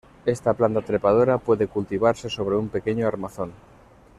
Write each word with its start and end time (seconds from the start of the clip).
Esta 0.25 0.55
planta 0.55 0.81
trepadora 0.81 1.37
puede 1.37 1.67
cultivarse 1.67 2.27
sobre 2.27 2.55
un 2.55 2.69
pequeño 2.69 3.05
armazón. 3.07 3.53